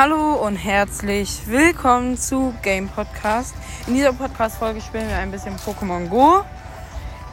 Hallo 0.00 0.34
und 0.34 0.54
herzlich 0.54 1.40
willkommen 1.46 2.16
zu 2.16 2.54
Game 2.62 2.88
Podcast. 2.88 3.56
In 3.88 3.94
dieser 3.94 4.12
Podcast-Folge 4.12 4.80
spielen 4.80 5.08
wir 5.08 5.16
ein 5.16 5.32
bisschen 5.32 5.56
Pokémon 5.56 6.06
Go. 6.06 6.44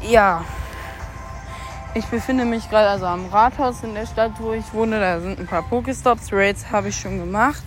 Ja, 0.02 0.44
ich 1.94 2.08
befinde 2.08 2.44
mich 2.44 2.68
gerade 2.68 2.90
also 2.90 3.06
am 3.06 3.28
Rathaus 3.28 3.84
in 3.84 3.94
der 3.94 4.08
Stadt, 4.08 4.32
wo 4.40 4.54
ich 4.54 4.74
wohne. 4.74 5.00
Da 5.00 5.20
sind 5.20 5.38
ein 5.38 5.46
paar 5.46 5.62
Pokestops. 5.62 6.34
Raids 6.34 6.72
habe 6.72 6.90
ich 6.90 7.00
schon 7.00 7.20
gemacht. 7.20 7.64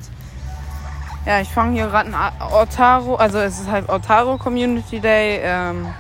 Ja, 1.25 1.41
ich 1.41 1.49
fange 1.49 1.75
hier 1.75 1.87
gerade 1.87 2.13
ein 2.13 2.33
Otaro, 2.53 3.15
also 3.15 3.39
es 3.39 3.61
ist 3.61 3.71
halt 3.71 3.89
Otaro 3.89 4.37
Community 4.37 4.99
Day. 4.99 5.39
Ähm, 5.45 5.95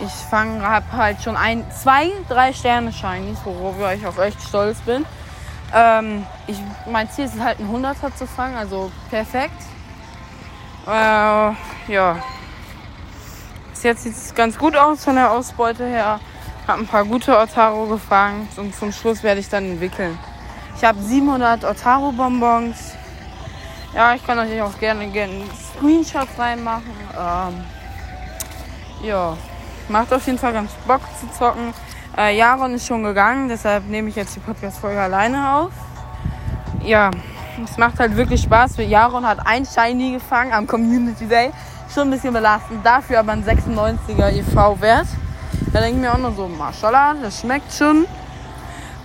ich 0.00 0.12
fange, 0.12 0.62
habe 0.62 0.92
halt 0.92 1.20
schon 1.24 1.36
ein, 1.36 1.64
zwei, 1.72 2.12
drei 2.28 2.52
Sterne 2.52 2.92
Shinies, 2.92 3.38
worüber 3.42 3.92
ich 3.92 4.06
auch 4.06 4.16
echt 4.18 4.40
stolz 4.42 4.78
bin. 4.82 5.04
Ähm, 5.72 6.26
ich, 6.46 6.58
mein 6.86 7.08
Ziel 7.10 7.26
ist 7.26 7.34
es 7.34 7.40
halt, 7.40 7.58
einen 7.60 7.84
100er 7.84 8.14
zu 8.14 8.26
fangen, 8.26 8.56
also 8.56 8.90
perfekt. 9.08 9.62
Äh, 10.86 10.90
ja. 10.90 12.16
Bis 13.70 13.82
jetzt 13.82 14.02
sieht 14.02 14.14
es 14.14 14.34
ganz 14.34 14.58
gut 14.58 14.76
aus 14.76 15.04
von 15.04 15.14
der 15.14 15.30
Ausbeute 15.30 15.86
her. 15.86 16.20
Habe 16.66 16.80
ein 16.82 16.86
paar 16.86 17.04
gute 17.04 17.38
Otaro 17.38 17.86
gefangen 17.86 18.48
und 18.56 18.74
zum 18.74 18.92
Schluss 18.92 19.22
werde 19.22 19.40
ich 19.40 19.48
dann 19.48 19.64
entwickeln. 19.64 20.18
Ich 20.76 20.84
habe 20.84 21.00
700 21.00 21.64
Otaro-Bonbons. 21.64 22.94
Ja, 23.94 24.14
ich 24.14 24.24
kann 24.26 24.38
euch 24.38 24.60
auch 24.62 24.78
gerne, 24.78 25.08
gerne 25.08 25.44
Screenshots 25.76 26.38
reinmachen. 26.38 26.92
Ähm, 27.16 27.64
ja, 29.02 29.36
macht 29.88 30.12
auf 30.12 30.24
jeden 30.26 30.38
Fall 30.38 30.52
ganz 30.52 30.72
Bock 30.86 31.00
zu 31.18 31.30
zocken. 31.36 31.74
Äh, 32.16 32.36
Jaron 32.36 32.74
ist 32.74 32.86
schon 32.86 33.02
gegangen, 33.04 33.48
deshalb 33.48 33.86
nehme 33.88 34.08
ich 34.08 34.16
jetzt 34.16 34.34
die 34.34 34.40
Podcast-Folge 34.40 35.00
alleine 35.00 35.52
auf. 35.52 35.72
Ja, 36.82 37.10
es 37.62 37.78
macht 37.78 37.98
halt 37.98 38.16
wirklich 38.16 38.42
Spaß. 38.42 38.78
Jaron 38.78 39.26
hat 39.26 39.46
ein 39.46 39.64
Shiny 39.64 40.12
gefangen 40.12 40.52
am 40.52 40.66
Community 40.66 41.26
Day. 41.26 41.50
Schon 41.92 42.08
ein 42.08 42.10
bisschen 42.10 42.32
belastend, 42.32 42.84
dafür 42.84 43.20
aber 43.20 43.32
ein 43.32 43.44
96er 43.44 44.30
EV-Wert. 44.30 45.06
Da 45.72 45.80
denke 45.80 45.96
ich 45.96 46.02
mir 46.02 46.12
auch 46.12 46.18
nur 46.18 46.32
so, 46.32 46.48
Mashallah, 46.48 47.14
das 47.22 47.40
schmeckt 47.40 47.72
schon. 47.72 48.06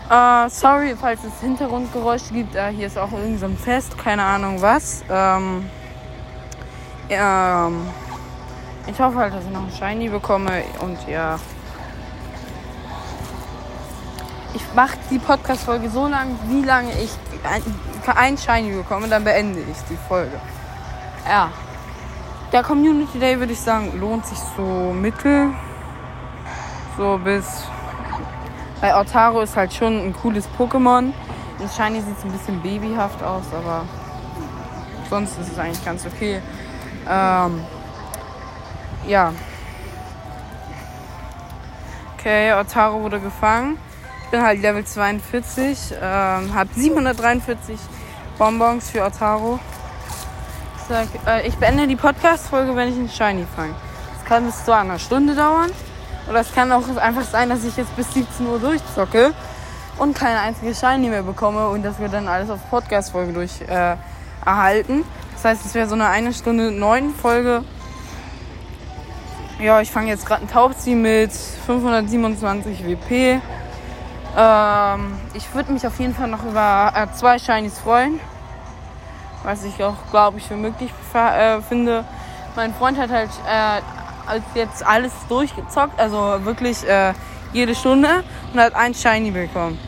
Äh, 0.10 0.50
sorry, 0.50 0.96
falls 1.00 1.24
es 1.24 1.42
Hintergrundgeräusche 1.42 2.34
gibt. 2.34 2.56
Äh, 2.56 2.72
hier 2.72 2.88
ist 2.88 2.98
auch 2.98 3.12
irgend 3.12 3.40
so 3.40 3.48
Fest, 3.50 3.98
keine 3.98 4.24
Ahnung 4.24 4.62
was. 4.62 5.04
Ähm, 5.10 5.70
ähm, 7.10 7.88
ich 8.88 9.00
hoffe 9.00 9.18
halt, 9.18 9.34
dass 9.34 9.44
ich 9.46 9.52
noch 9.52 9.64
ein 9.64 9.72
Shiny 9.72 10.10
bekomme 10.10 10.64
und 10.82 10.98
ja. 11.08 11.40
Ich 14.56 14.64
mache 14.74 14.98
die 15.12 15.20
Podcast-Folge 15.20 15.90
so 15.90 16.08
lang, 16.08 16.40
wie 16.48 16.62
lange 16.62 16.90
ich 16.94 17.12
ein, 17.44 17.62
ein 18.16 18.38
Shiny 18.38 18.72
bekomme, 18.72 19.10
dann 19.10 19.26
beende 19.26 19.60
ich 19.60 19.78
die 19.90 19.98
Folge. 20.08 20.40
Ja. 21.28 21.50
Der 22.54 22.64
Community 22.64 23.20
Day 23.20 23.38
würde 23.38 23.52
ich 23.52 23.60
sagen, 23.60 24.00
lohnt 24.00 24.26
sich 24.26 24.38
so 24.56 24.94
mittel. 24.94 25.50
So 26.96 27.20
bis. 27.22 27.64
Bei 28.80 28.98
Otaro 28.98 29.42
ist 29.42 29.58
halt 29.58 29.74
schon 29.74 30.08
ein 30.08 30.14
cooles 30.14 30.48
Pokémon. 30.58 31.12
In 31.60 31.70
Shiny 31.70 32.00
sieht 32.00 32.18
es 32.18 32.24
ein 32.24 32.32
bisschen 32.32 32.62
babyhaft 32.62 33.22
aus, 33.22 33.44
aber 33.52 33.84
sonst 35.10 35.38
ist 35.38 35.52
es 35.52 35.60
eigentlich 35.60 35.84
ganz 35.84 36.06
okay. 36.06 36.42
Ähm, 37.10 37.62
ja. 39.06 39.34
Okay, 42.18 42.54
Otaro 42.54 43.02
wurde 43.02 43.20
gefangen. 43.20 43.78
Bin 44.36 44.44
halt 44.44 44.62
Level 44.62 44.84
42. 44.84 45.94
Ähm, 45.94 46.54
hab 46.54 46.68
743 46.76 47.80
Bonbons 48.38 48.90
für 48.90 49.06
Otaro. 49.06 49.62
Ich, 50.76 50.84
sag, 50.90 51.08
äh, 51.26 51.48
ich 51.48 51.56
beende 51.56 51.88
die 51.88 51.96
Podcast-Folge, 51.96 52.76
wenn 52.76 52.90
ich 52.90 52.96
einen 52.96 53.08
Shiny 53.08 53.46
fange. 53.56 53.74
Das 54.14 54.26
kann 54.26 54.46
bis 54.46 54.66
zu 54.66 54.76
einer 54.76 55.00
Stunde 55.00 55.36
dauern. 55.36 55.72
Oder 56.30 56.42
es 56.42 56.54
kann 56.54 56.70
auch 56.74 56.84
einfach 56.98 57.24
sein, 57.24 57.48
dass 57.48 57.64
ich 57.64 57.78
jetzt 57.78 57.96
bis 57.96 58.14
17 58.14 58.46
Uhr 58.46 58.60
durchzocke 58.60 59.34
und 60.00 60.18
keine 60.18 60.42
einzige 60.42 60.76
Shiny 60.76 61.08
mehr 61.08 61.24
bekomme 61.24 61.70
und 61.70 61.84
das 61.84 61.98
wird 62.00 62.12
dann 62.12 62.28
alles 62.28 62.50
auf 62.50 62.60
Podcast-Folge 62.70 63.32
durch 63.32 63.62
äh, 63.62 63.96
erhalten. 64.46 65.06
Das 65.36 65.46
heißt, 65.46 65.66
es 65.66 65.74
wäre 65.76 65.88
so 65.88 65.96
eine 65.96 66.08
eine 66.08 66.34
Stunde 66.34 66.72
neun 66.72 67.16
Folge 67.16 67.64
ja, 69.60 69.80
ich 69.80 69.90
fange 69.90 70.10
jetzt 70.10 70.26
gerade 70.26 70.42
ein 70.42 70.50
Taubsi 70.50 70.96
mit 70.96 71.32
527 71.32 72.86
WP. 72.86 73.42
Ähm, 74.38 75.18
ich 75.34 75.54
würde 75.54 75.72
mich 75.72 75.88
auf 75.88 75.98
jeden 76.00 76.14
Fall 76.14 76.28
noch 76.28 76.44
über 76.44 76.92
äh, 76.94 77.08
zwei 77.16 77.40
Shinies 77.40 77.80
freuen. 77.80 78.20
Was 79.44 79.64
ich 79.64 79.82
auch, 79.84 79.96
glaube 80.12 80.40
ich, 80.40 80.48
für 80.48 80.56
möglich 80.56 80.92
äh, 81.14 81.62
finde. 81.62 82.04
Mein 82.56 82.74
Freund 82.74 82.98
hat 82.98 83.12
halt 83.12 83.30
äh, 83.48 84.40
jetzt 84.56 84.86
alles 84.86 85.14
durchgezockt, 85.30 86.00
also 86.00 86.44
wirklich 86.44 86.88
äh, 86.88 87.14
jede 87.54 87.76
Stunde 87.76 88.24
und 88.54 88.60
hat 88.60 88.76
ein 88.76 88.94
Shiny 88.94 89.32
bekommen. 89.32 89.80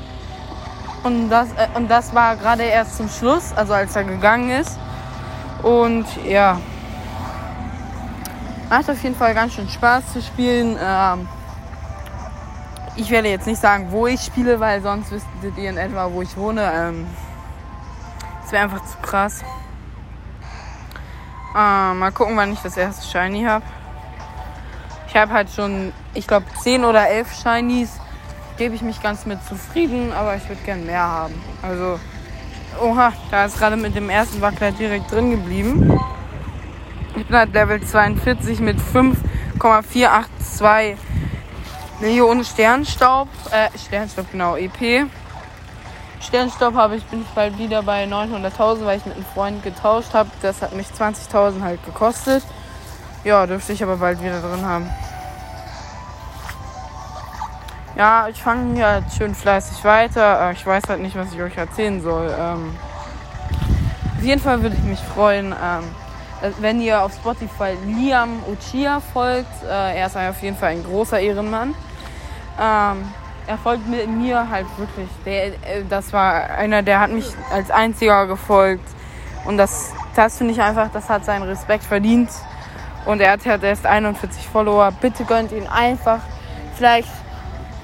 Und 1.04 1.30
das, 1.30 1.50
äh, 1.54 1.68
und 1.76 1.90
das 1.90 2.14
war 2.14 2.36
gerade 2.36 2.64
erst 2.64 2.98
zum 2.98 3.10
Schluss, 3.10 3.54
also 3.56 3.74
als 3.74 3.96
er 3.96 4.04
gegangen 4.04 4.52
ist. 4.52 4.78
Und 5.64 6.06
ja. 6.26 6.60
Macht 8.70 8.90
auf 8.90 9.02
jeden 9.02 9.16
Fall 9.16 9.34
ganz 9.34 9.54
schön 9.54 9.70
Spaß 9.70 10.14
zu 10.14 10.22
spielen. 10.22 10.78
Ähm, 10.80 11.28
ich 12.98 13.10
werde 13.12 13.30
jetzt 13.30 13.48
nicht 13.48 13.62
sagen, 13.62 13.88
wo 13.92 14.08
ich 14.08 14.22
spiele, 14.22 14.60
weil 14.60 14.82
sonst 14.82 15.12
wüsstet 15.12 15.58
ihr 15.58 15.70
in 15.70 15.78
etwa, 15.78 16.12
wo 16.12 16.24
ich 16.24 16.36
wohne. 16.36 16.70
Ähm, 16.74 17.08
das 18.42 18.52
wäre 18.52 18.64
einfach 18.64 18.84
zu 18.84 18.98
krass. 19.02 19.44
Äh, 21.56 21.94
mal 21.94 22.12
gucken, 22.12 22.36
wann 22.36 22.52
ich 22.52 22.60
das 22.60 22.76
erste 22.76 23.08
Shiny 23.08 23.44
habe. 23.44 23.64
Ich 25.08 25.16
habe 25.16 25.32
halt 25.32 25.50
schon, 25.50 25.94
ich 26.14 26.28
glaube, 26.28 26.46
10 26.62 26.84
oder 26.84 27.08
11 27.08 27.42
Shinies. 27.42 28.02
Gebe 28.58 28.74
ich 28.74 28.82
mich 28.82 29.02
ganz 29.02 29.26
mit 29.28 29.46
zufrieden, 29.46 30.12
aber 30.12 30.36
ich 30.36 30.50
würde 30.50 30.62
gern 30.64 30.86
mehr 30.86 31.04
haben. 31.04 31.36
Also, 31.62 32.00
oha, 32.82 33.14
da 33.30 33.46
ist 33.46 33.60
gerade 33.60 33.78
mit 33.78 33.96
dem 33.96 34.10
ersten 34.10 34.42
Wackler 34.42 34.72
direkt 34.72 35.12
drin 35.12 35.30
geblieben. 35.30 36.00
Ich 37.16 37.28
bin 37.28 37.36
halt 37.36 37.54
Level 37.54 37.80
42 37.82 38.60
mit 38.60 38.82
5,482 38.82 40.98
Millionen 42.00 42.44
Sternstaub. 42.44 43.28
Äh, 43.52 43.70
Sternstaub, 43.78 44.32
genau, 44.32 44.56
EP. 44.56 45.08
Sternstaub 46.22 46.76
habe 46.76 46.98
ich, 46.98 47.06
bin 47.06 47.22
ich 47.22 47.28
bald 47.30 47.58
wieder 47.58 47.84
bei 47.84 48.06
900.000, 48.06 48.86
weil 48.86 48.98
ich 48.98 49.06
mit 49.06 49.16
einem 49.16 49.26
Freund 49.34 49.64
getauscht 49.64 50.14
habe. 50.14 50.30
Das 50.42 50.62
hat 50.62 50.74
mich 50.74 50.88
20.000 50.88 51.62
halt 51.62 51.84
gekostet. 51.86 52.44
Ja, 53.24 53.48
dürfte 53.48 53.74
ich 53.74 53.84
aber 53.84 53.98
bald 53.98 54.22
wieder 54.22 54.42
drin 54.42 54.66
haben. 54.66 54.90
Ja, 57.96 58.28
ich 58.28 58.42
fange 58.42 58.86
halt 58.86 59.06
schön 59.18 59.34
fleißig 59.34 59.84
weiter. 59.84 60.52
Ich 60.52 60.66
weiß 60.66 60.84
halt 60.88 61.02
nicht, 61.02 61.16
was 61.16 61.34
ich 61.34 61.42
euch 61.42 61.58
erzählen 61.58 62.00
soll. 62.02 62.34
Ähm, 62.38 62.76
auf 64.18 64.24
jeden 64.24 64.42
Fall 64.42 64.62
würde 64.62 64.76
ich 64.76 64.84
mich 64.84 65.00
freuen, 65.00 65.48
ähm, 65.48 65.84
äh, 65.84 66.07
wenn 66.60 66.82
ihr 66.82 67.02
auf 67.02 67.14
Spotify 67.14 67.76
Liam 67.86 68.42
Uchiha 68.48 69.00
folgt, 69.00 69.64
äh, 69.64 69.98
er 70.00 70.08
ist 70.08 70.16
auf 70.16 70.42
jeden 70.42 70.58
Fall 70.58 70.72
ein 70.72 70.84
großer 70.84 71.20
Ehrenmann. 71.20 71.74
Ähm, 72.60 73.12
er 73.48 73.58
folgt 73.58 73.88
mir 73.88 74.50
halt 74.50 74.68
wirklich. 74.78 75.10
Der, 75.26 75.48
äh, 75.48 75.84
das 75.90 76.12
war 76.14 76.50
einer, 76.52 76.84
der 76.84 77.00
hat 77.00 77.12
mich 77.12 77.26
als 77.52 77.72
einziger 77.72 78.28
gefolgt. 78.28 78.88
Und 79.46 79.58
das, 79.58 79.94
das 80.16 80.38
finde 80.38 80.54
ich 80.54 80.62
einfach, 80.62 80.90
das 80.92 81.10
hat 81.10 81.26
seinen 81.26 81.44
Respekt 81.44 81.84
verdient. 81.84 82.30
Und 83.06 83.22
er 83.22 83.32
hat 83.32 83.46
halt 83.46 83.64
erst 83.64 83.86
41 83.86 84.48
Follower. 84.48 84.92
Bitte 84.92 85.24
gönnt 85.24 85.54
ihn 85.54 85.66
einfach 85.68 86.20
vielleicht 86.76 87.10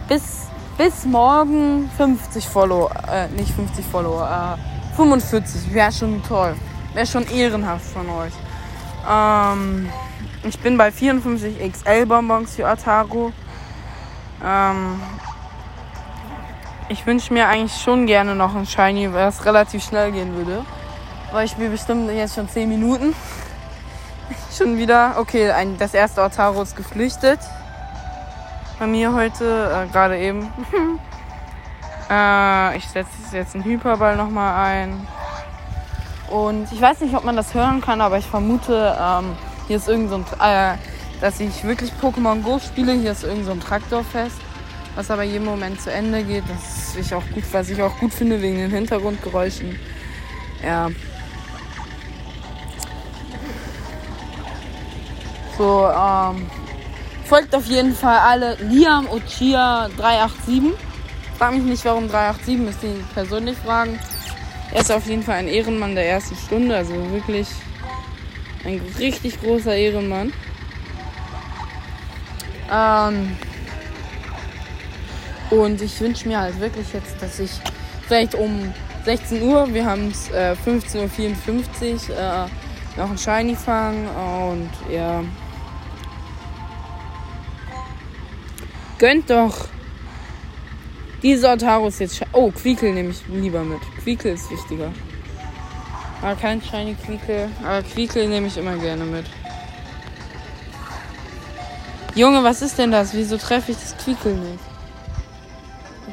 bis, 0.09 0.47
bis 0.78 1.06
morgen 1.06 1.90
50 1.97 2.47
Follower. 2.47 2.92
Äh, 3.09 3.30
nicht 3.30 3.56
50 3.56 3.86
Follower, 3.86 4.58
äh, 4.58 4.96
45. 4.96 5.74
Wäre 5.74 5.92
schon 5.92 6.22
toll. 6.24 6.56
Wäre 6.94 7.07
schon 7.07 7.28
ehrenhaft 7.28 7.86
von 7.86 8.07
euch. 8.10 8.34
Ähm, 9.10 9.90
ich 10.44 10.60
bin 10.60 10.78
bei 10.78 10.92
54 10.92 11.72
XL 11.72 12.06
Bonbons 12.06 12.56
für 12.56 12.68
Ataru. 12.68 13.31
Ähm, 14.45 15.01
ich 16.90 17.06
wünsche 17.07 17.34
mir 17.34 17.48
eigentlich 17.48 17.81
schon 17.81 18.06
gerne 18.06 18.36
noch 18.36 18.56
ein 18.56 18.68
Shiny, 18.68 19.12
was 19.12 19.45
relativ 19.45 19.84
schnell 19.84 20.12
gehen 20.12 20.36
würde. 20.36 20.63
Weil 21.31 21.45
ich 21.45 21.51
spiele 21.51 21.69
bestimmt 21.69 22.12
jetzt 22.12 22.36
schon 22.36 22.48
10 22.48 22.69
Minuten. 22.69 23.16
schon 24.56 24.78
wieder. 24.78 25.16
Okay, 25.18 25.50
ein, 25.50 25.78
das 25.80 25.95
erste 25.95 26.22
Otaro 26.22 26.62
ist 26.62 26.75
geflüchtet. 26.75 27.40
Bei 28.78 28.86
mir 28.86 29.13
heute, 29.13 29.88
äh, 29.88 29.92
gerade 29.92 30.19
eben. 30.19 30.51
äh, 32.10 32.78
ich 32.78 32.88
setze 32.88 33.10
jetzt 33.31 33.56
einen 33.56 33.63
Hyperball 33.63 34.16
nochmal 34.16 34.66
ein. 34.66 35.07
Und 36.33 36.71
ich 36.71 36.81
weiß 36.81 37.01
nicht, 37.01 37.13
ob 37.13 37.24
man 37.25 37.35
das 37.35 37.53
hören 37.53 37.80
kann, 37.80 38.01
aber 38.01 38.18
ich 38.18 38.25
vermute, 38.25 38.97
ähm, 39.00 39.38
hier 39.68 39.77
ist 39.77 39.88
irgend 39.88 40.09
so 40.09 40.15
ein, 40.15 40.25
äh, 40.41 40.77
dass 41.21 41.39
ich 41.39 41.63
wirklich 41.63 41.91
Pokémon 42.01 42.41
Go 42.41 42.57
spiele. 42.57 42.94
Hier 42.94 43.12
ist 43.12 43.24
irgend 43.24 43.45
so 43.45 43.51
ein 43.51 43.59
Traktorfest, 43.59 44.38
was 44.95 45.12
aber 45.12 45.21
jeden 45.21 45.45
Moment 45.45 45.80
zu 45.80 45.91
Ende 45.91 46.24
geht. 46.24 46.44
Das 46.50 46.95
ich 46.95 47.13
auch 47.13 47.21
gut, 47.35 47.44
was 47.51 47.69
ich 47.69 47.80
auch 47.83 47.95
gut 48.00 48.12
finde 48.12 48.41
wegen 48.41 48.57
den 48.57 48.71
Hintergrundgeräuschen. 48.71 49.77
Ja. 50.65 50.89
So, 55.56 55.88
ähm, 55.88 56.50
folgt 57.25 57.53
auf 57.53 57.68
jeden 57.68 57.94
Fall 57.94 58.18
alle 58.18 58.56
Liam 58.56 59.07
Ochia 59.07 59.88
387. 59.97 60.74
Frag 61.38 61.53
mich 61.53 61.63
nicht, 61.63 61.85
warum 61.85 62.09
387, 62.09 62.57
müsst 62.57 62.81
ihr 62.81 62.95
persönlich 63.13 63.56
fragen. 63.59 64.00
Er 64.74 64.81
ist 64.81 64.92
auf 64.92 65.06
jeden 65.06 65.22
Fall 65.22 65.36
ein 65.36 65.48
Ehrenmann 65.48 65.94
der 65.94 66.10
ersten 66.10 66.36
Stunde, 66.36 66.75
also 66.75 66.94
wirklich 67.12 67.48
ein 68.66 68.81
richtig 68.98 69.40
großer 69.40 69.75
Ehrenmann. 69.75 70.34
Ähm, 72.72 73.38
und 75.52 75.80
ich 75.80 76.02
wünsche 76.02 76.28
mir 76.28 76.40
halt 76.40 76.60
wirklich 76.60 76.92
jetzt, 76.92 77.22
dass 77.22 77.40
ich 77.40 77.52
vielleicht 78.08 78.34
um 78.34 78.74
16 79.06 79.44
Uhr, 79.44 79.72
wir 79.72 79.86
haben 79.86 80.10
es 80.10 80.31
äh, 80.31 80.56
15.54 80.66 82.10
Uhr, 82.10 82.18
äh, 82.18 83.00
noch 83.00 83.12
ein 83.12 83.18
Shiny 83.18 83.56
fangen 83.56 84.08
und 84.08 84.72
ja. 84.92 85.24
Gönnt 88.98 89.30
doch. 89.30 89.68
Diese 91.24 91.50
Otaros 91.50 92.00
jetzt. 92.00 92.22
Oh, 92.34 92.52
Quiekel 92.52 92.94
nehme 92.94 93.12
ich 93.12 93.25
lieber 93.30 93.64
mit. 93.64 93.80
Quiekel 94.04 94.34
ist 94.34 94.52
wichtiger. 94.52 94.92
Aber 96.22 96.36
kein 96.36 96.62
Shiny 96.62 96.96
Quiekel. 96.96 97.50
Aber 97.66 97.81
Quiekel 97.81 98.28
nehme 98.28 98.48
ich 98.48 98.58
immer 98.58 98.75
gerne 98.75 99.06
mit. 99.06 99.25
Junge, 102.14 102.44
was 102.44 102.62
ist 102.62 102.78
denn 102.78 102.92
das? 102.92 103.14
Wieso 103.14 103.38
treffe 103.38 103.72
ich 103.72 103.78
das 103.78 103.98
Quiekel 103.98 104.36
nicht? 104.36 104.60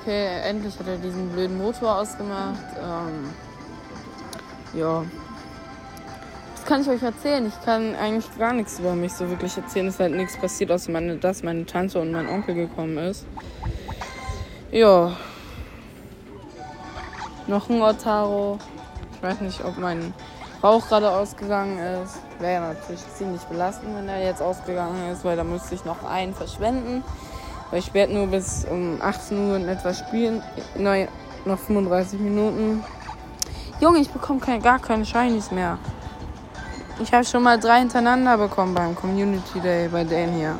Okay, 0.00 0.40
endlich 0.48 0.78
hat 0.78 0.86
er 0.86 0.96
diesen 0.96 1.28
blöden 1.30 1.58
Motor 1.58 1.98
ausgemacht. 1.98 2.62
Ähm, 2.80 3.30
ja. 4.78 5.04
Was 6.54 6.64
kann 6.64 6.82
ich 6.82 6.88
euch 6.88 7.02
erzählen? 7.02 7.46
Ich 7.46 7.64
kann 7.64 7.96
eigentlich 7.96 8.26
gar 8.38 8.52
nichts 8.52 8.78
über 8.78 8.94
mich 8.94 9.12
so 9.12 9.28
wirklich 9.28 9.56
erzählen. 9.56 9.88
Es 9.88 9.94
ist 9.94 10.00
halt 10.00 10.14
nichts 10.14 10.36
passiert, 10.36 10.70
außer 10.70 10.92
meine, 10.92 11.16
dass 11.16 11.42
meine 11.42 11.66
Tante 11.66 12.00
und 12.00 12.12
mein 12.12 12.28
Onkel 12.28 12.54
gekommen 12.54 12.96
ist. 12.96 13.26
Ja. 14.72 15.16
Noch 17.48 17.68
ein 17.68 17.82
Otaro. 17.82 18.58
Ich 19.12 19.22
weiß 19.22 19.40
nicht, 19.40 19.64
ob 19.64 19.76
mein 19.78 20.14
Rauch 20.62 20.86
gerade 20.86 21.10
ausgegangen 21.10 21.78
ist. 21.78 22.20
Wäre 22.38 22.52
ja 22.52 22.60
natürlich 22.60 23.02
ziemlich 23.14 23.42
belastend, 23.42 23.96
wenn 23.96 24.08
er 24.08 24.24
jetzt 24.24 24.40
ausgegangen 24.40 25.10
ist, 25.10 25.24
weil 25.24 25.36
da 25.36 25.42
müsste 25.42 25.74
ich 25.74 25.84
noch 25.84 26.04
einen 26.04 26.34
verschwenden. 26.34 27.02
Weil 27.70 27.80
ich 27.80 27.92
werde 27.94 28.14
nur 28.14 28.28
bis 28.28 28.64
um 28.64 28.98
18 29.02 29.50
Uhr 29.50 29.56
in 29.56 29.68
etwa 29.68 29.92
spielen. 29.92 30.40
Nein, 30.76 31.08
noch 31.44 31.58
35 31.58 32.20
Minuten. 32.20 32.84
Junge, 33.80 33.98
ich 33.98 34.10
bekomme 34.10 34.38
kein, 34.38 34.62
gar 34.62 34.78
keine 34.78 35.04
Shinies 35.04 35.50
mehr. 35.50 35.78
Ich 37.00 37.12
habe 37.12 37.24
schon 37.24 37.42
mal 37.42 37.58
drei 37.58 37.80
hintereinander 37.80 38.38
bekommen 38.38 38.74
beim 38.74 38.94
Community 38.94 39.58
Day 39.58 39.88
bei 39.88 40.04
denen 40.04 40.34
hier. 40.34 40.54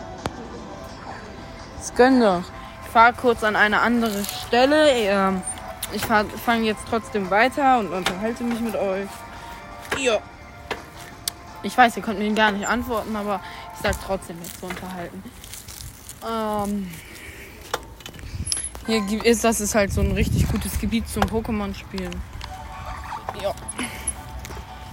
Das 1.78 1.94
gönn 1.94 2.20
doch. 2.20 2.42
Ich 2.90 2.92
fahre 2.92 3.12
kurz 3.12 3.44
an 3.44 3.54
eine 3.54 3.82
andere 3.82 4.24
Stelle. 4.24 4.90
Ähm, 4.90 5.42
ich 5.92 6.02
fange 6.04 6.64
jetzt 6.64 6.82
trotzdem 6.90 7.30
weiter 7.30 7.78
und 7.78 7.92
unterhalte 7.92 8.42
mich 8.42 8.58
mit 8.58 8.74
euch. 8.74 9.06
Ja. 9.96 10.18
Ich 11.62 11.78
weiß, 11.78 11.96
ihr 11.96 12.02
könnt 12.02 12.18
mir 12.18 12.34
gar 12.34 12.50
nicht 12.50 12.66
antworten, 12.66 13.14
aber 13.14 13.40
ich 13.74 13.80
sage 13.80 13.96
trotzdem 14.04 14.38
jetzt 14.42 14.58
zu 14.58 14.66
unterhalten. 14.66 15.22
Ähm, 16.28 16.90
hier 18.86 19.24
ist 19.24 19.44
das 19.44 19.60
ist 19.60 19.76
halt 19.76 19.92
so 19.92 20.00
ein 20.00 20.10
richtig 20.10 20.50
gutes 20.50 20.80
Gebiet 20.80 21.08
zum 21.08 21.22
Pokémon-Spielen. 21.22 22.20
Ja. 23.40 23.54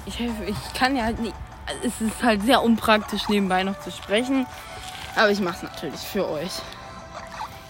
Ich 0.06 0.20
helfe, 0.20 0.44
ich 0.46 0.74
kann 0.80 0.96
ja 0.96 1.06
halt 1.06 1.20
nicht. 1.20 1.34
Es 1.82 2.00
ist 2.00 2.22
halt 2.22 2.44
sehr 2.44 2.62
unpraktisch 2.62 3.28
nebenbei 3.28 3.64
noch 3.64 3.80
zu 3.80 3.90
sprechen. 3.90 4.46
Aber 5.16 5.32
ich 5.32 5.40
mache 5.40 5.56
es 5.56 5.64
natürlich 5.64 6.00
für 6.00 6.30
euch. 6.30 6.62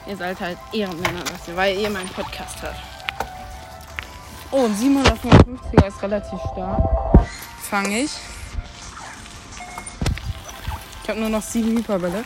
Ihr 0.07 0.15
seid 0.15 0.39
halt 0.39 0.57
Ehrenmänner 0.71 1.23
dafür, 1.23 1.57
weil 1.57 1.77
ihr 1.77 1.89
meinen 1.89 2.07
Podcast 2.07 2.61
hört. 2.61 2.77
Oh, 4.51 4.63
ein 4.63 4.73
755er 4.73 5.87
ist 5.87 6.01
relativ 6.01 6.39
stark. 6.53 7.27
Fange 7.69 7.99
ich. 7.99 8.11
Ich 11.03 11.09
habe 11.09 11.19
nur 11.19 11.29
noch 11.29 11.41
sieben 11.41 11.77
Hyperbälle. 11.77 12.23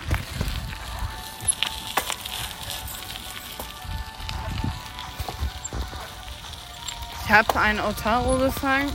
Ich 7.23 7.31
habe 7.31 7.59
einen 7.59 7.79
Otaro 7.79 8.37
gefangen. 8.37 8.91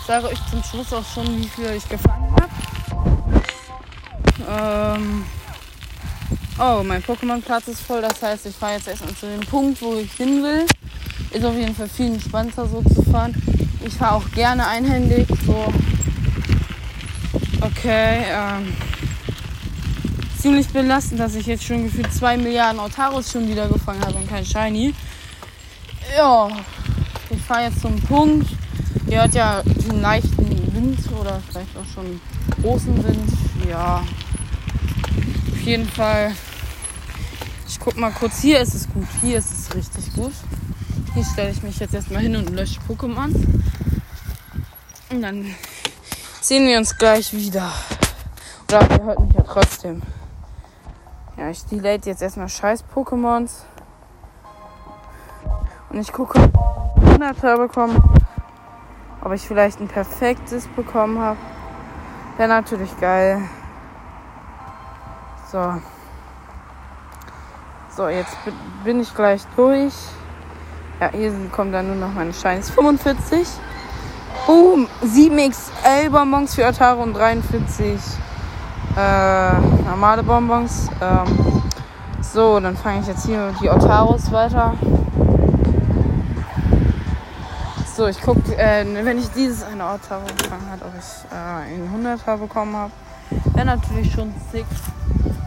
Ich 0.00 0.06
sage 0.06 0.26
euch 0.26 0.38
zum 0.50 0.62
Schluss 0.64 0.92
auch 0.92 1.04
schon, 1.04 1.38
wie 1.38 1.48
viel 1.48 1.70
ich 1.70 1.88
gefangen 1.88 2.34
habe. 2.40 2.52
Ähm 4.48 5.24
oh, 6.58 6.82
mein 6.84 7.02
Pokémon-Platz 7.02 7.68
ist 7.68 7.80
voll. 7.80 8.02
Das 8.02 8.22
heißt, 8.22 8.46
ich 8.46 8.56
fahre 8.56 8.74
jetzt 8.74 8.88
erstmal 8.88 9.14
zu 9.14 9.26
dem 9.26 9.40
Punkt, 9.40 9.80
wo 9.82 9.94
ich 9.94 10.12
hin 10.12 10.42
will. 10.42 10.66
Ist 11.32 11.44
auf 11.44 11.54
jeden 11.54 11.74
Fall 11.74 11.88
viel 11.88 12.06
entspannter 12.06 12.68
so 12.68 12.82
zu 12.82 13.02
fahren. 13.02 13.34
Ich 13.84 13.94
fahre 13.94 14.14
auch 14.14 14.30
gerne 14.32 14.66
einhändig. 14.66 15.26
So. 15.46 15.72
Okay. 17.60 18.24
Ähm 18.30 18.72
ziemlich 20.46 20.68
belastend, 20.68 21.18
dass 21.18 21.34
ich 21.34 21.46
jetzt 21.46 21.64
schon 21.64 21.82
gefühlt 21.82 22.12
2 22.14 22.36
Milliarden 22.36 22.78
Otaros 22.78 23.32
schon 23.32 23.48
wieder 23.48 23.66
gefangen 23.66 24.00
habe 24.00 24.14
und 24.14 24.28
kein 24.28 24.46
Shiny. 24.46 24.94
Ja, 26.16 26.48
ich 27.30 27.42
fahre 27.42 27.64
jetzt 27.64 27.80
zum 27.80 28.00
Punkt. 28.02 28.48
Ihr 29.08 29.22
hört 29.22 29.34
ja 29.34 29.60
den 29.64 30.00
leichten 30.00 30.72
Wind 30.72 31.00
oder 31.20 31.42
vielleicht 31.48 31.76
auch 31.76 31.92
schon 31.92 32.20
großen 32.62 32.96
Wind. 33.02 33.32
Ja, 33.68 34.04
auf 35.52 35.60
jeden 35.60 35.86
Fall. 35.88 36.32
Ich 37.68 37.80
guck 37.80 37.96
mal 37.96 38.12
kurz. 38.12 38.40
Hier 38.40 38.60
ist 38.60 38.74
es 38.74 38.88
gut. 38.92 39.06
Hier 39.20 39.38
ist 39.38 39.52
es 39.52 39.74
richtig 39.74 40.14
gut. 40.14 40.32
Hier 41.14 41.24
stelle 41.24 41.50
ich 41.50 41.62
mich 41.62 41.78
jetzt 41.78 41.94
erstmal 41.94 42.22
hin 42.22 42.36
und 42.36 42.50
lösche 42.50 42.80
Pokémon. 42.88 43.34
Und 45.10 45.22
dann 45.22 45.46
sehen 46.40 46.66
wir 46.66 46.78
uns 46.78 46.96
gleich 46.96 47.32
wieder. 47.32 47.72
Oder 48.68 48.90
ihr 48.90 49.02
hört 49.04 49.20
mich 49.20 49.34
ja 49.34 49.42
trotzdem. 49.42 50.02
Ja, 51.36 51.50
ich 51.50 51.64
delete 51.64 52.10
jetzt 52.10 52.22
erstmal 52.22 52.48
scheiß 52.48 52.84
Pokémons. 52.94 53.50
Und 55.90 56.00
ich 56.00 56.12
gucke, 56.12 56.38
100er 56.38 57.56
bekommen. 57.56 58.02
Ob 59.22 59.32
ich 59.32 59.42
vielleicht 59.42 59.80
ein 59.80 59.88
perfektes 59.88 60.68
bekommen 60.68 61.18
habe. 61.18 61.38
Wäre 62.36 62.48
natürlich 62.48 62.98
geil. 63.00 63.42
So. 65.50 65.80
So, 67.96 68.08
jetzt 68.08 68.36
bin 68.84 69.00
ich 69.00 69.14
gleich 69.14 69.42
durch. 69.54 69.94
Ja, 71.00 71.10
hier 71.10 71.32
kommen 71.52 71.72
dann 71.72 71.86
nur 71.86 71.96
noch 71.96 72.12
meine 72.12 72.32
Shines. 72.32 72.70
45. 72.70 73.46
Boom. 74.46 74.88
7XL 75.04 76.10
Bonbons 76.10 76.54
für 76.54 76.66
Atari 76.66 77.00
und 77.00 77.14
43 77.14 78.00
äh, 78.96 79.52
normale 79.84 80.22
Bonbons. 80.22 80.88
Ähm, 81.00 81.62
so, 82.20 82.58
dann 82.58 82.76
fange 82.76 83.00
ich 83.00 83.06
jetzt 83.06 83.26
hier 83.26 83.54
die 83.60 83.70
Otaros 83.70 84.30
weiter. 84.32 84.74
So, 87.94 88.06
ich 88.08 88.20
gucke, 88.20 88.56
äh, 88.58 88.84
wenn 89.04 89.18
ich 89.18 89.30
dieses 89.30 89.62
eine 89.62 89.84
Otaro 89.84 90.24
gefangen 90.36 90.68
habe, 90.70 90.84
ob 90.84 90.92
ich 90.98 91.32
äh, 91.32 91.72
einen 91.72 92.04
100er 92.04 92.36
bekommen 92.36 92.76
habe. 92.76 92.92
Wäre 93.54 93.66
natürlich 93.66 94.12
schon 94.12 94.34
sick. 94.52 94.66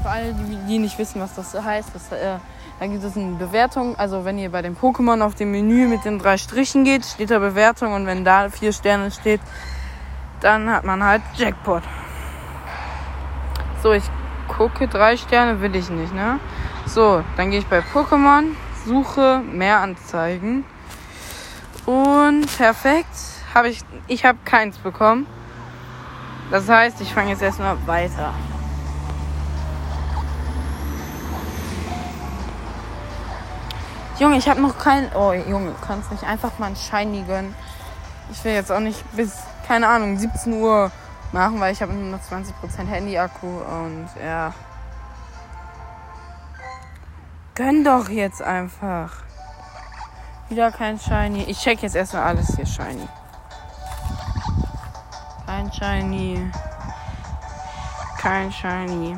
Für 0.01 0.09
alle, 0.09 0.33
die, 0.33 0.55
die 0.67 0.79
nicht 0.79 0.97
wissen, 0.97 1.21
was 1.21 1.35
das 1.35 1.53
heißt, 1.53 1.89
das, 1.93 2.11
äh, 2.11 2.37
da 2.79 2.87
gibt 2.87 3.03
es 3.03 3.17
eine 3.17 3.35
Bewertung. 3.35 3.97
Also 3.97 4.23
wenn 4.23 4.37
ihr 4.37 4.49
bei 4.49 4.61
dem 4.61 4.75
Pokémon 4.75 5.21
auf 5.21 5.35
dem 5.35 5.51
Menü 5.51 5.87
mit 5.87 6.05
den 6.05 6.19
drei 6.19 6.37
Strichen 6.37 6.85
geht, 6.85 7.05
steht 7.05 7.31
da 7.31 7.39
Bewertung 7.39 7.93
und 7.93 8.05
wenn 8.05 8.23
da 8.23 8.49
vier 8.49 8.71
Sterne 8.71 9.11
steht, 9.11 9.41
dann 10.39 10.69
hat 10.69 10.85
man 10.85 11.03
halt 11.03 11.21
Jackpot. 11.35 11.83
So, 13.83 13.91
ich 13.91 14.03
gucke, 14.47 14.87
drei 14.87 15.17
Sterne 15.17 15.59
will 15.61 15.75
ich 15.75 15.89
nicht, 15.89 16.13
ne? 16.13 16.39
So, 16.85 17.23
dann 17.37 17.51
gehe 17.51 17.59
ich 17.59 17.67
bei 17.67 17.79
Pokémon, 17.79 18.55
suche 18.85 19.39
mehr 19.39 19.79
Anzeigen. 19.79 20.63
Und 21.85 22.45
perfekt. 22.57 23.07
Habe 23.53 23.69
ich. 23.69 23.81
Ich 24.07 24.25
habe 24.25 24.37
keins 24.45 24.77
bekommen. 24.77 25.25
Das 26.51 26.69
heißt, 26.69 27.01
ich 27.01 27.13
fange 27.13 27.31
jetzt 27.31 27.41
erstmal 27.41 27.77
weiter. 27.87 28.33
Junge, 34.19 34.35
ich 34.35 34.49
habe 34.49 34.59
noch 34.59 34.77
kein. 34.77 35.09
Oh, 35.15 35.31
Junge, 35.31 35.71
du 35.71 35.85
kannst 35.85 36.11
nicht 36.11 36.25
einfach 36.25 36.59
mal 36.59 36.67
ein 36.67 36.75
Shiny 36.75 37.23
gönnen. 37.23 37.55
Ich 38.31 38.43
will 38.43 38.51
jetzt 38.51 38.69
auch 38.69 38.81
nicht 38.81 39.01
bis, 39.15 39.33
keine 39.65 39.87
Ahnung, 39.87 40.17
17 40.17 40.53
Uhr 40.53 40.91
machen, 41.31 41.59
weil 41.61 41.71
ich 41.71 41.81
habe 41.81 41.93
nur 41.93 42.17
noch 42.17 42.19
20% 42.19 42.85
Handy-Akku 42.85 43.47
und 43.47 44.09
ja. 44.21 44.53
Gönn 47.55 47.85
doch 47.85 48.09
jetzt 48.09 48.41
einfach. 48.41 49.13
Wieder 50.49 50.71
kein 50.71 50.99
Shiny. 50.99 51.43
Ich 51.43 51.59
check 51.59 51.81
jetzt 51.81 51.95
erstmal 51.95 52.23
alles 52.23 52.55
hier 52.55 52.65
Shiny. 52.65 53.07
Kein 55.45 55.71
Shiny. 55.71 56.51
Kein 58.17 58.51
Shiny. 58.51 59.17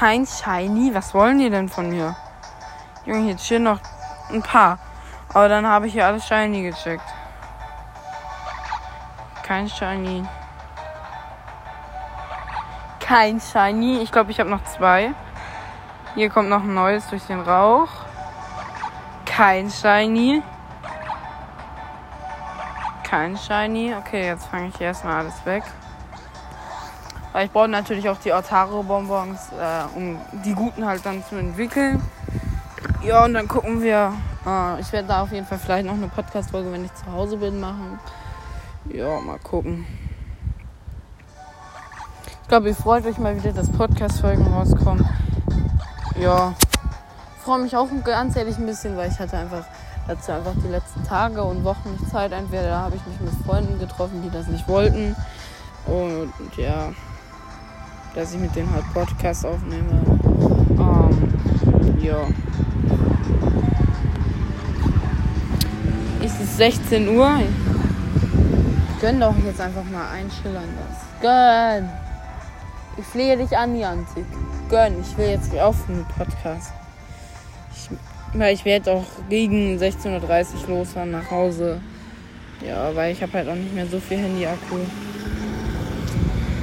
Kein 0.00 0.24
Shiny? 0.24 0.94
Was 0.94 1.12
wollen 1.12 1.40
die 1.40 1.50
denn 1.50 1.68
von 1.68 1.90
mir? 1.90 2.16
Junge, 3.04 3.24
hier 3.24 3.36
chillen 3.36 3.64
noch 3.64 3.80
ein 4.30 4.42
paar. 4.42 4.78
Aber 5.28 5.46
dann 5.46 5.66
habe 5.66 5.88
ich 5.88 5.92
hier 5.92 6.06
alles 6.06 6.26
Shiny 6.26 6.62
gecheckt. 6.62 7.04
Kein 9.42 9.68
Shiny. 9.68 10.24
Kein 12.98 13.42
Shiny. 13.42 13.98
Ich 13.98 14.10
glaube, 14.10 14.30
ich 14.30 14.40
habe 14.40 14.48
noch 14.48 14.64
zwei. 14.64 15.12
Hier 16.14 16.30
kommt 16.30 16.48
noch 16.48 16.62
ein 16.62 16.72
neues 16.72 17.06
durch 17.08 17.26
den 17.26 17.40
Rauch. 17.40 17.90
Kein 19.26 19.68
Shiny. 19.68 20.42
Kein 23.02 23.36
Shiny. 23.36 23.94
Okay, 23.96 24.28
jetzt 24.28 24.46
fange 24.46 24.68
ich 24.68 24.80
erstmal 24.80 25.18
alles 25.18 25.44
weg. 25.44 25.64
Weil 27.32 27.46
ich 27.46 27.52
brauche 27.52 27.68
natürlich 27.68 28.08
auch 28.08 28.18
die 28.18 28.32
Otaro-Bonbons, 28.32 29.38
äh, 29.52 29.96
um 29.96 30.18
die 30.44 30.54
guten 30.54 30.84
halt 30.84 31.04
dann 31.06 31.24
zu 31.24 31.36
entwickeln. 31.36 32.02
Ja, 33.04 33.24
und 33.24 33.34
dann 33.34 33.46
gucken 33.46 33.82
wir. 33.82 34.12
Äh, 34.46 34.80
ich 34.80 34.92
werde 34.92 35.08
da 35.08 35.22
auf 35.22 35.32
jeden 35.32 35.46
Fall 35.46 35.58
vielleicht 35.58 35.86
noch 35.86 35.94
eine 35.94 36.08
Podcast-Folge, 36.08 36.72
wenn 36.72 36.84
ich 36.84 36.94
zu 36.94 37.10
Hause 37.12 37.36
bin, 37.36 37.60
machen. 37.60 37.98
Ja, 38.92 39.20
mal 39.20 39.38
gucken. 39.38 39.86
Ich 42.42 42.48
glaube, 42.48 42.68
ihr 42.68 42.74
freut 42.74 43.06
euch 43.06 43.18
mal 43.18 43.36
wieder, 43.36 43.52
dass 43.52 43.70
Podcast-Folgen 43.70 44.46
rauskommen. 44.52 45.08
Ja, 46.20 46.54
freue 47.44 47.60
mich 47.60 47.76
auch 47.76 47.88
ganz 48.04 48.36
ehrlich 48.36 48.58
ein 48.58 48.66
bisschen, 48.66 48.96
weil 48.96 49.10
ich 49.10 49.18
hatte 49.18 49.38
einfach 49.38 49.64
dazu 50.06 50.32
einfach 50.32 50.52
die 50.62 50.68
letzten 50.68 51.04
Tage 51.04 51.42
und 51.42 51.64
Wochen 51.64 51.92
nicht 51.92 52.10
Zeit. 52.10 52.32
Entweder 52.32 52.76
habe 52.78 52.96
ich 52.96 53.06
mich 53.06 53.20
mit 53.20 53.46
Freunden 53.46 53.78
getroffen, 53.78 54.22
die 54.22 54.30
das 54.30 54.46
nicht 54.48 54.66
wollten. 54.68 55.16
Und 55.86 56.32
ja, 56.56 56.92
dass 58.14 58.34
ich 58.34 58.40
mit 58.40 58.54
denen 58.54 58.72
halt 58.72 58.84
Podcast 58.92 59.46
aufnehme. 59.46 60.02
Ähm, 60.78 61.98
ja. 62.02 62.26
Ist 66.24 66.40
es 66.40 66.56
16 66.56 67.08
Uhr? 67.16 67.40
Gönn 69.00 69.20
doch 69.20 69.34
jetzt 69.44 69.60
einfach 69.60 69.84
mal 69.84 70.08
ein 70.10 70.30
Schillerndes. 70.30 70.96
Gönn! 71.22 71.88
Ich 72.98 73.06
flehe 73.06 73.36
dich 73.36 73.56
an, 73.56 73.78
Jantik. 73.78 74.26
Gönn, 74.68 75.00
ich 75.00 75.16
will 75.16 75.30
jetzt 75.30 75.56
aufhören 75.58 76.00
mit 76.00 76.08
Podcast. 76.08 76.72
Ich, 77.72 77.88
weil 78.38 78.54
ich 78.54 78.64
werde 78.64 78.92
auch 78.92 79.06
gegen 79.28 79.78
16.30 79.78 80.68
Uhr 80.68 80.78
losfahren 80.78 81.12
nach 81.12 81.30
Hause. 81.30 81.80
Ja, 82.66 82.94
weil 82.94 83.12
ich 83.12 83.22
habe 83.22 83.32
halt 83.32 83.48
auch 83.48 83.54
nicht 83.54 83.74
mehr 83.74 83.86
so 83.86 83.98
viel 83.98 84.18
Handy-Akku. 84.18 84.76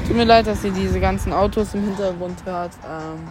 Tut 0.07 0.15
mir 0.15 0.23
leid, 0.23 0.47
dass 0.47 0.63
ihr 0.63 0.71
diese 0.71 1.01
ganzen 1.01 1.33
Autos 1.33 1.73
im 1.73 1.83
Hintergrund 1.83 2.45
hört. 2.45 2.71
Ähm, 2.89 3.27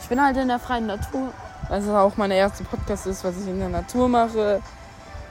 ich 0.00 0.08
bin 0.08 0.22
halt 0.22 0.38
in 0.38 0.48
der 0.48 0.58
freien 0.58 0.86
Natur. 0.86 1.34
Weil 1.68 1.82
es 1.82 1.88
auch 1.90 2.16
meine 2.16 2.34
erste 2.34 2.64
Podcast 2.64 3.06
ist, 3.06 3.24
was 3.24 3.36
ich 3.36 3.46
in 3.46 3.58
der 3.58 3.68
Natur 3.68 4.08
mache. 4.08 4.62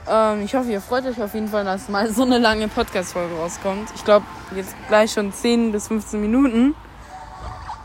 Ähm, 0.08 0.42
ich 0.44 0.54
hoffe, 0.54 0.70
ihr 0.70 0.80
freut 0.80 1.04
euch 1.04 1.20
auf 1.20 1.34
jeden 1.34 1.48
Fall, 1.48 1.64
dass 1.64 1.88
mal 1.88 2.08
so 2.12 2.22
eine 2.22 2.38
lange 2.38 2.68
Podcast-Folge 2.68 3.34
rauskommt. 3.34 3.88
Ich 3.96 4.04
glaube, 4.04 4.24
jetzt 4.54 4.76
gleich 4.86 5.10
schon 5.10 5.32
10 5.32 5.72
bis 5.72 5.88
15 5.88 6.20
Minuten. 6.20 6.76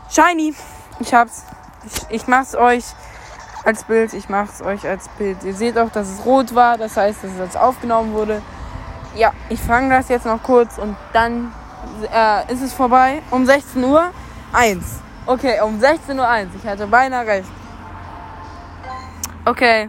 Shiny! 0.08 0.54
Ich 1.00 1.12
hab's. 1.12 1.42
Ich, 1.84 2.20
ich 2.20 2.26
mach's 2.28 2.54
euch 2.54 2.84
als 3.64 3.82
Bild. 3.82 4.12
Ich 4.12 4.28
mach's 4.28 4.62
euch 4.62 4.86
als 4.86 5.08
Bild. 5.18 5.42
Ihr 5.42 5.54
seht 5.54 5.76
auch, 5.78 5.90
dass 5.90 6.08
es 6.08 6.24
rot 6.24 6.54
war. 6.54 6.78
Das 6.78 6.96
heißt, 6.96 7.24
dass 7.24 7.32
es 7.32 7.38
jetzt 7.38 7.56
aufgenommen 7.56 8.12
wurde. 8.12 8.40
Ja, 9.16 9.32
ich 9.48 9.58
fange 9.58 9.90
das 9.90 10.08
jetzt 10.08 10.26
noch 10.26 10.44
kurz 10.44 10.78
und 10.78 10.96
dann 11.12 11.52
äh, 12.12 12.52
ist 12.52 12.62
es 12.62 12.72
vorbei. 12.72 13.22
Um 13.30 13.46
16 13.46 13.82
Uhr 13.84 14.10
1. 14.52 14.84
Okay, 15.26 15.60
um 15.62 15.80
16 15.80 16.18
Uhr 16.18 16.28
1. 16.28 16.50
Ich 16.60 16.68
hatte 16.68 16.86
beinahe 16.86 17.26
recht. 17.26 17.48
Okay, 19.44 19.88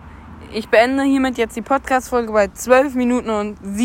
ich 0.52 0.70
beende 0.70 1.04
hiermit 1.04 1.38
jetzt 1.38 1.56
die 1.56 1.62
Podcast-Folge 1.62 2.32
bei 2.32 2.48
12 2.48 2.96
Minuten 2.96 3.30
und 3.30 3.58
7. 3.62 3.78